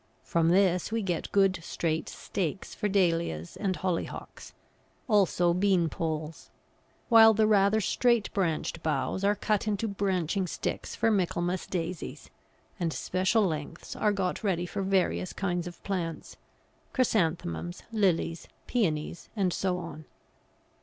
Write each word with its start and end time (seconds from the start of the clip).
From 0.23 0.49
this 0.49 0.91
we 0.91 1.03
get 1.03 1.31
good 1.31 1.59
straight 1.61 2.09
stakes 2.09 2.73
for 2.73 2.89
Dahlias 2.89 3.55
and 3.55 3.75
Hollyhocks, 3.75 4.51
also 5.07 5.53
beanpoles; 5.53 6.49
while 7.07 7.35
the 7.35 7.45
rather 7.45 7.79
straight 7.79 8.33
branched 8.33 8.81
boughs 8.81 9.23
are 9.23 9.35
cut 9.35 9.67
into 9.67 9.87
branching 9.87 10.47
sticks 10.47 10.95
for 10.95 11.11
Michaelmas 11.11 11.67
Daisies, 11.67 12.31
and 12.79 12.91
special 12.91 13.45
lengths 13.45 13.95
are 13.95 14.11
got 14.11 14.43
ready 14.43 14.65
for 14.65 14.81
various 14.81 15.33
kinds 15.33 15.67
of 15.67 15.83
plants 15.83 16.35
Chrysanthemums, 16.93 17.83
Lilies, 17.91 18.47
Pæonies 18.67 19.27
and 19.35 19.53
so 19.53 19.77
on. 19.77 20.05